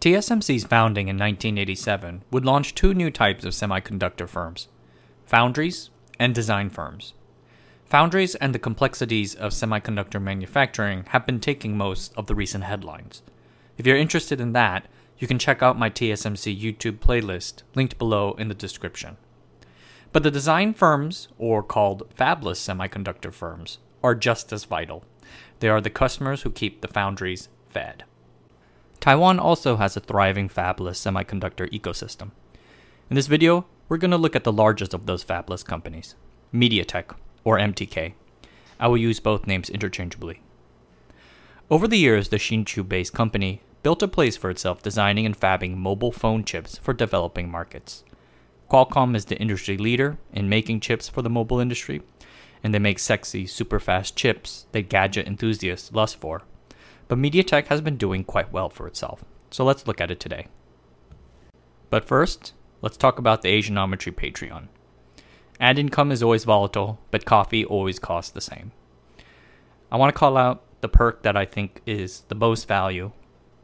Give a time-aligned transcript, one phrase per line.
[0.00, 4.68] TSMC's founding in 1987 would launch two new types of semiconductor firms
[5.26, 7.12] foundries and design firms.
[7.84, 13.22] Foundries and the complexities of semiconductor manufacturing have been taking most of the recent headlines.
[13.76, 14.86] If you're interested in that,
[15.18, 19.18] you can check out my TSMC YouTube playlist linked below in the description.
[20.12, 25.04] But the design firms, or called fabless semiconductor firms, are just as vital.
[25.58, 28.04] They are the customers who keep the foundries fed.
[29.00, 32.32] Taiwan also has a thriving fabless semiconductor ecosystem.
[33.08, 36.16] In this video, we're going to look at the largest of those fabless companies,
[36.52, 38.12] MediaTek, or MTK.
[38.78, 40.42] I will use both names interchangeably.
[41.70, 45.78] Over the years, the Hsinchu based company built a place for itself designing and fabbing
[45.78, 48.04] mobile phone chips for developing markets.
[48.70, 52.02] Qualcomm is the industry leader in making chips for the mobile industry,
[52.62, 56.42] and they make sexy, super fast chips that gadget enthusiasts lust for
[57.10, 59.24] but MediaTek has been doing quite well for itself.
[59.50, 60.46] So let's look at it today.
[61.90, 64.68] But first, let's talk about the Asianometry Patreon.
[65.58, 68.70] Ad income is always volatile, but coffee always costs the same.
[69.90, 73.10] I want to call out the perk that I think is the most value.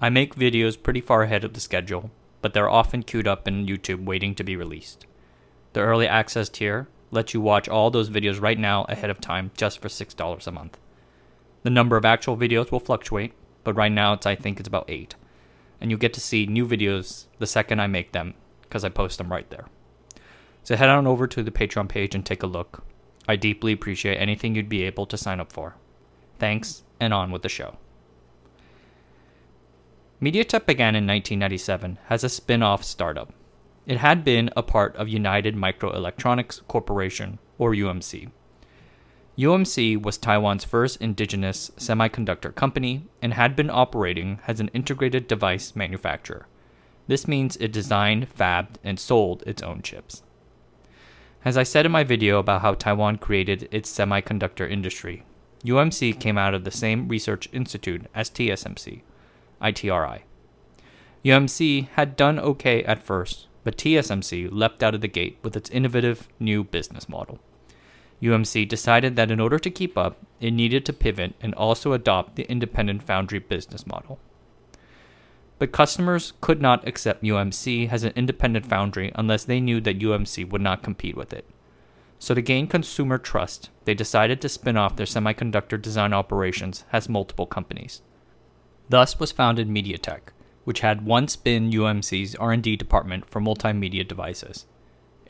[0.00, 2.10] I make videos pretty far ahead of the schedule,
[2.42, 5.06] but they're often queued up in YouTube waiting to be released.
[5.72, 9.52] The early access tier lets you watch all those videos right now ahead of time
[9.56, 10.78] just for $6 a month.
[11.66, 13.32] The number of actual videos will fluctuate,
[13.64, 15.16] but right now it's I think it's about 8.
[15.80, 19.18] And you'll get to see new videos the second I make them because I post
[19.18, 19.66] them right there.
[20.62, 22.84] So head on over to the Patreon page and take a look.
[23.26, 25.74] I deeply appreciate anything you'd be able to sign up for.
[26.38, 27.78] Thanks, and on with the show.
[30.22, 33.32] MediaTek began in 1997 as a spin off startup.
[33.86, 38.30] It had been a part of United Microelectronics Corporation, or UMC.
[39.38, 45.76] UMC was Taiwan's first indigenous semiconductor company and had been operating as an integrated device
[45.76, 46.46] manufacturer.
[47.06, 50.22] This means it designed, fabbed, and sold its own chips.
[51.44, 55.24] As I said in my video about how Taiwan created its semiconductor industry,
[55.64, 59.02] UMC came out of the same research institute as TSMC,
[59.60, 60.22] ITRI.
[61.24, 65.68] UMC had done okay at first, but TSMC leapt out of the gate with its
[65.70, 67.38] innovative new business model.
[68.22, 72.36] UMC decided that in order to keep up, it needed to pivot and also adopt
[72.36, 74.18] the independent foundry business model.
[75.58, 80.48] But customers could not accept UMC as an independent foundry unless they knew that UMC
[80.48, 81.46] would not compete with it.
[82.18, 87.08] So, to gain consumer trust, they decided to spin off their semiconductor design operations as
[87.08, 88.00] multiple companies.
[88.88, 90.20] Thus was founded MediaTek,
[90.64, 94.66] which had once been UMC's R&D department for multimedia devices.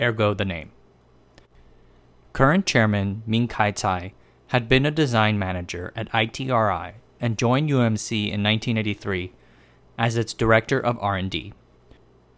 [0.00, 0.70] Ergo the name.
[2.36, 4.12] Current chairman Ming Kai Tsai
[4.48, 9.32] had been a design manager at ITRI and joined UMC in 1983
[9.96, 11.54] as its director of R&D.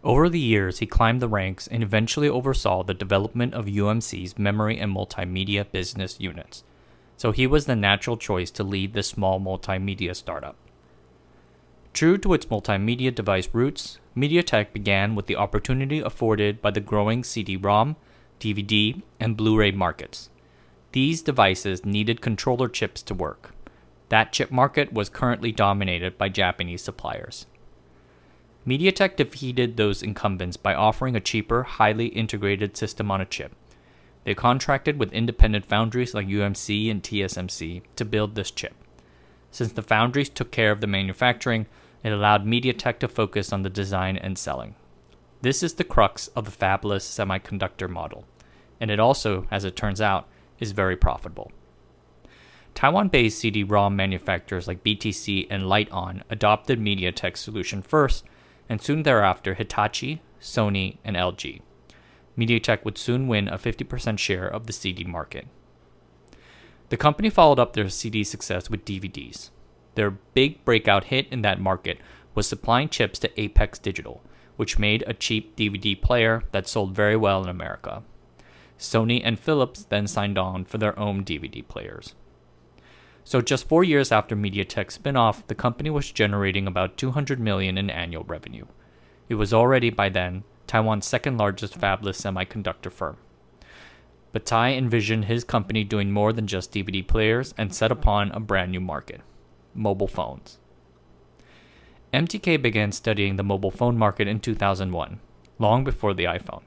[0.01, 4.79] Over the years, he climbed the ranks and eventually oversaw the development of UMC's memory
[4.79, 6.63] and multimedia business units.
[7.17, 10.55] So he was the natural choice to lead this small multimedia startup.
[11.91, 17.21] True to its multimedia device roots, MediaTek began with the opportunity afforded by the growing
[17.21, 17.97] CD-ROM
[18.39, 20.29] DVD, and Blu ray markets.
[20.91, 23.53] These devices needed controller chips to work.
[24.09, 27.45] That chip market was currently dominated by Japanese suppliers.
[28.67, 33.55] MediaTek defeated those incumbents by offering a cheaper, highly integrated system on a chip.
[34.25, 38.75] They contracted with independent foundries like UMC and TSMC to build this chip.
[39.51, 41.67] Since the foundries took care of the manufacturing,
[42.03, 44.75] it allowed MediaTek to focus on the design and selling.
[45.41, 48.25] This is the crux of the fabless semiconductor model,
[48.81, 50.27] and it also, as it turns out,
[50.59, 51.51] is very profitable.
[52.75, 58.25] Taiwan based CD ROM manufacturers like BTC and Lite-On adopted MediaTek's solution first,
[58.67, 61.61] and soon thereafter Hitachi, Sony, and LG.
[62.37, 65.47] MediaTek would soon win a 50% share of the CD market.
[66.89, 69.51] The company followed up their CD success with DVDs.
[69.95, 71.99] Their big breakout hit in that market
[72.35, 74.21] was supplying chips to Apex Digital,
[74.59, 78.03] which made a cheap DVD player that sold very well in America.
[78.77, 82.13] Sony and Philips then signed on for their own DVD players.
[83.23, 87.89] So just 4 years after MediaTek's spin-off, the company was generating about 200 million in
[87.89, 88.65] annual revenue.
[89.29, 93.15] It was already by then Taiwan's second largest fabless semiconductor firm.
[94.33, 98.41] But Tsai envisioned his company doing more than just DVD players and set upon a
[98.41, 99.21] brand new market
[99.73, 100.59] mobile phones.
[102.13, 105.19] MTK began studying the mobile phone market in 2001,
[105.59, 106.63] long before the iPhone.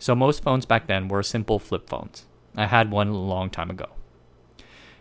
[0.00, 2.26] So most phones back then were simple flip phones.
[2.56, 3.90] I had one a long time ago.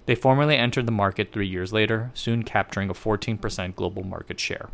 [0.05, 4.69] They formally entered the market three years later, soon capturing a 14% global market share.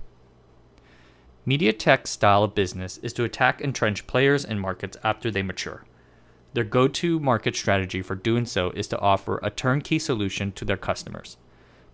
[1.47, 5.85] MediaTek's style of business is to attack entrenched players and markets after they mature.
[6.53, 10.65] Their go to market strategy for doing so is to offer a turnkey solution to
[10.65, 11.37] their customers.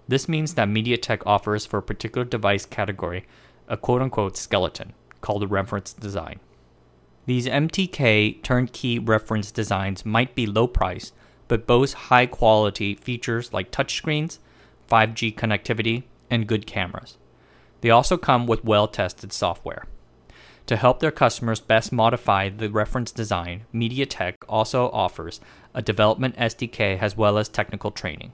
[0.07, 3.25] This means that MediaTek offers for a particular device category
[3.67, 6.39] a quote unquote skeleton called a reference design.
[7.25, 11.13] These MTK turnkey reference designs might be low priced,
[11.47, 14.37] but boast high quality features like touchscreens,
[14.89, 17.17] 5G connectivity, and good cameras.
[17.81, 19.85] They also come with well tested software.
[20.67, 25.39] To help their customers best modify the reference design, MediaTek also offers
[25.73, 28.33] a development SDK as well as technical training.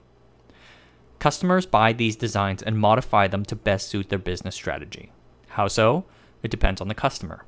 [1.21, 5.11] Customers buy these designs and modify them to best suit their business strategy.
[5.49, 6.05] How so?
[6.41, 7.45] It depends on the customer.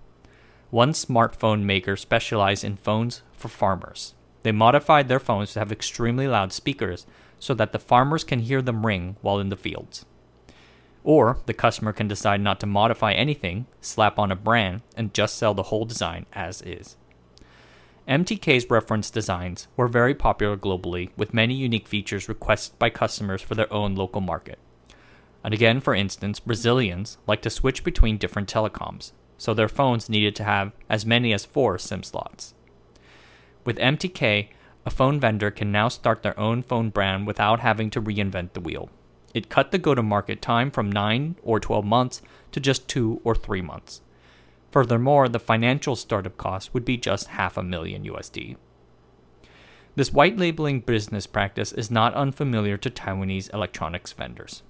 [0.70, 4.14] One smartphone maker specialized in phones for farmers.
[4.44, 7.08] They modified their phones to have extremely loud speakers
[7.40, 10.06] so that the farmers can hear them ring while in the fields.
[11.04, 15.36] Or the customer can decide not to modify anything, slap on a brand, and just
[15.36, 16.96] sell the whole design as is.
[18.08, 23.56] MTK's reference designs were very popular globally, with many unique features requested by customers for
[23.56, 24.60] their own local market.
[25.42, 30.36] And again, for instance, Brazilians like to switch between different telecoms, so their phones needed
[30.36, 32.54] to have as many as four SIM slots.
[33.64, 34.50] With MTK,
[34.86, 38.60] a phone vendor can now start their own phone brand without having to reinvent the
[38.60, 38.90] wheel.
[39.34, 42.22] It cut the go to market time from 9 or 12 months
[42.52, 44.02] to just 2 or 3 months.
[44.74, 48.56] Furthermore, the financial startup cost would be just half a million USD.
[49.96, 54.64] This white labeling business practice is not unfamiliar to Taiwanese electronics vendors.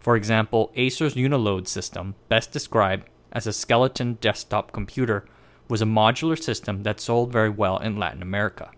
[0.00, 5.24] For example, Acer's Uniload system, best described as a skeleton desktop computer,
[5.68, 8.72] was a modular system that sold very well in Latin America.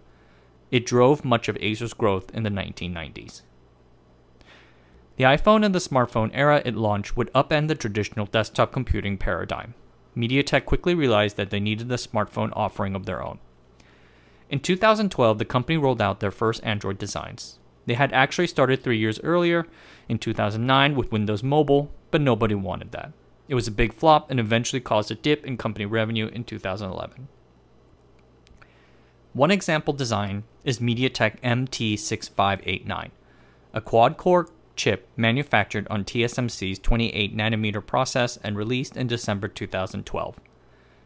[0.70, 3.40] It drove much of Acer's growth in the 1990s.
[5.16, 9.72] The iPhone and the smartphone era it launched would upend the traditional desktop computing paradigm.
[10.16, 13.38] MediaTek quickly realized that they needed a smartphone offering of their own.
[14.48, 17.58] In 2012, the company rolled out their first Android designs.
[17.84, 19.66] They had actually started three years earlier,
[20.08, 23.12] in 2009, with Windows Mobile, but nobody wanted that.
[23.48, 27.28] It was a big flop and eventually caused a dip in company revenue in 2011.
[29.32, 33.10] One example design is MediaTek MT6589,
[33.74, 40.38] a quad core chip manufactured on TSMC's 28 nanometer process and released in December 2012.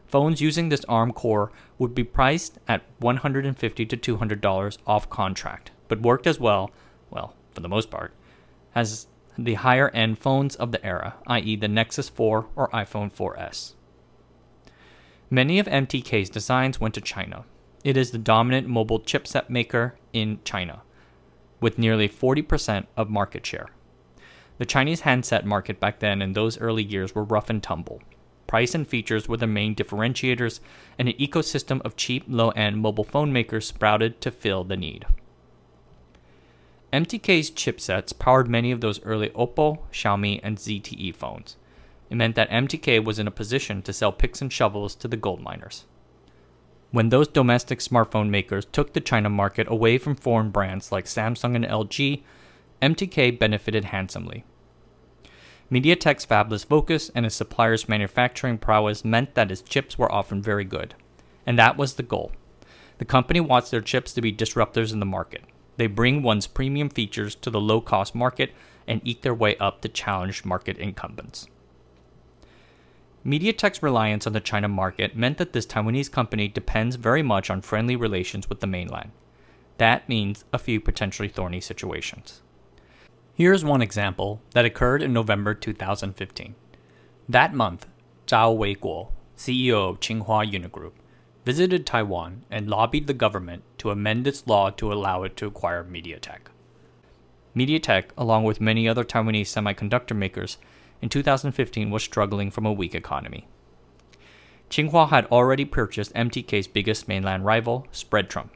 [0.06, 6.02] Phones using this ARM core would be priced at $150 to $200 off contract, but
[6.02, 6.72] worked as well,
[7.10, 8.12] well, for the most part,
[8.74, 9.06] as
[9.38, 13.74] the higher end phones of the era, i.e., the Nexus 4 or iPhone 4S.
[15.30, 17.44] Many of MTK's designs went to China.
[17.84, 20.82] It is the dominant mobile chipset maker in China
[21.60, 23.68] with nearly 40% of market share.
[24.58, 28.02] The Chinese handset market back then in those early years were rough and tumble.
[28.46, 30.60] Price and features were the main differentiators,
[30.98, 35.06] and an ecosystem of cheap, low end mobile phone makers sprouted to fill the need.
[36.92, 41.56] MTK's chipsets powered many of those early Oppo, Xiaomi, and ZTE phones.
[42.10, 45.16] It meant that MTK was in a position to sell picks and shovels to the
[45.16, 45.84] gold miners.
[46.92, 51.54] When those domestic smartphone makers took the China market away from foreign brands like Samsung
[51.54, 52.22] and LG,
[52.82, 54.44] MTK benefited handsomely.
[55.70, 60.64] MediaTek's fabless focus and its suppliers' manufacturing prowess meant that its chips were often very
[60.64, 60.96] good.
[61.46, 62.32] And that was the goal.
[62.98, 65.44] The company wants their chips to be disruptors in the market.
[65.76, 68.52] They bring one's premium features to the low cost market
[68.88, 71.46] and eke their way up to challenge market incumbents.
[73.24, 77.60] MediaTek's reliance on the China market meant that this Taiwanese company depends very much on
[77.60, 79.10] friendly relations with the mainland.
[79.76, 82.40] That means a few potentially thorny situations.
[83.34, 86.54] Here's one example that occurred in November 2015.
[87.28, 87.86] That month,
[88.26, 90.92] Zhao Weiguo, CEO of Tsinghua Unigroup,
[91.44, 95.84] visited Taiwan and lobbied the government to amend its law to allow it to acquire
[95.84, 96.48] MediaTek.
[97.54, 100.58] MediaTek, along with many other Taiwanese semiconductor makers,
[101.02, 103.46] in 2015 was struggling from a weak economy.
[104.68, 108.50] Tsinghua had already purchased MTK's biggest mainland rival, Spreadtrum.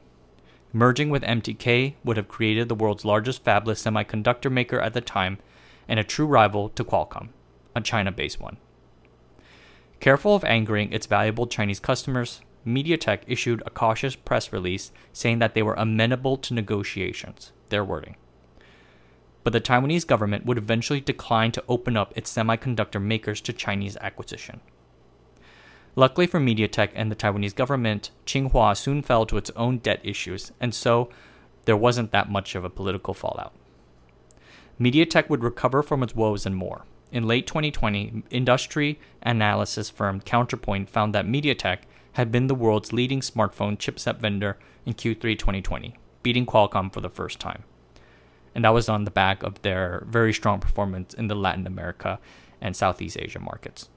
[0.71, 5.39] Merging with MTK would have created the world's largest fabless semiconductor maker at the time
[5.87, 7.29] and a true rival to Qualcomm,
[7.75, 8.57] a China based one.
[9.99, 15.53] Careful of angering its valuable Chinese customers, MediaTek issued a cautious press release saying that
[15.53, 18.15] they were amenable to negotiations, their wording
[19.45, 23.95] but the Taiwanese government would eventually decline to open up its semiconductor makers to Chinese
[24.01, 24.59] acquisition.
[25.95, 30.51] Luckily for MediaTek and the Taiwanese government, Tsinghua soon fell to its own debt issues,
[30.59, 31.11] and so
[31.65, 33.53] there wasn't that much of a political fallout.
[34.81, 36.83] MediaTek would recover from its woes and more.
[37.11, 41.81] In late 2020, industry analysis firm Counterpoint found that MediaTek
[42.13, 47.09] had been the world's leading smartphone chipset vendor in Q3 2020, beating Qualcomm for the
[47.09, 47.63] first time.
[48.55, 52.19] And that was on the back of their very strong performance in the Latin America
[52.61, 53.89] and Southeast Asia markets.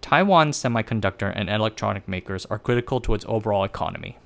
[0.00, 4.18] Taiwan's semiconductor and electronic makers are critical to its overall economy.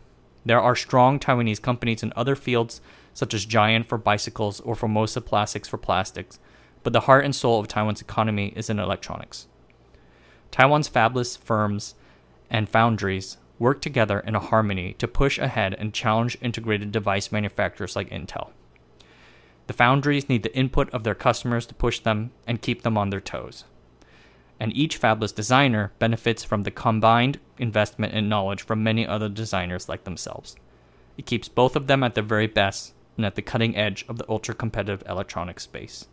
[0.45, 2.81] There are strong Taiwanese companies in other fields,
[3.13, 6.39] such as Giant for bicycles or Formosa Plastics for plastics,
[6.83, 9.47] but the heart and soul of Taiwan's economy is in electronics.
[10.51, 11.95] Taiwan's fabless firms
[12.49, 17.97] and foundries work together in a harmony to push ahead and challenge integrated device manufacturers
[17.97, 18.51] like Intel.
[19.67, 23.11] The foundries need the input of their customers to push them and keep them on
[23.11, 23.65] their toes
[24.61, 29.89] and each fabless designer benefits from the combined investment and knowledge from many other designers
[29.89, 30.57] like themselves.
[31.17, 34.19] It keeps both of them at their very best and at the cutting edge of
[34.19, 36.07] the ultra competitive electronic space.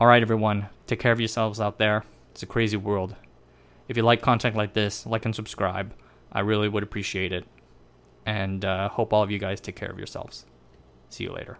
[0.00, 2.04] Alright, everyone, take care of yourselves out there.
[2.32, 3.16] It's a crazy world.
[3.88, 5.94] If you like content like this, like and subscribe.
[6.30, 7.46] I really would appreciate it.
[8.26, 10.44] And uh, hope all of you guys take care of yourselves.
[11.08, 11.58] See you later.